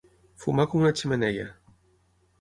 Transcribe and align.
Fumar 0.45 0.65
com 0.71 0.81
una 0.85 0.93
xemeneia. 1.03 1.47